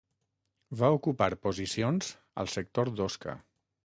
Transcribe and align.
Va 0.77 0.87
ocupar 0.95 1.27
posicions 1.43 2.09
al 2.45 2.49
sector 2.55 2.91
d'Osca. 3.01 3.37